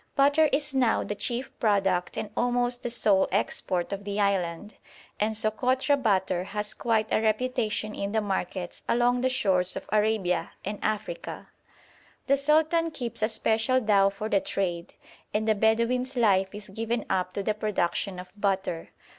[0.15, 4.73] Butter is now the chief product and almost the sole export of the island,
[5.19, 10.53] and Sokotra butter has quite a reputation in the markets along the shores of Arabia
[10.65, 11.49] and Africa.
[12.25, 14.95] The sultan keeps a special dhow for the trade,
[15.35, 18.89] and the Bedouin's life is given up to the production of butter.